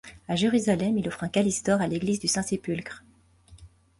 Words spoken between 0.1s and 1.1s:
À Jérusalem, il